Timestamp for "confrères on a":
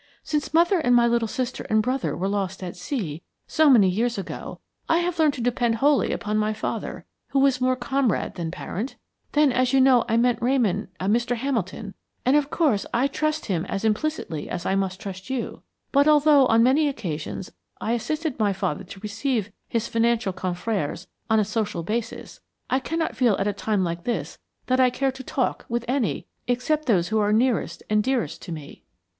20.33-21.45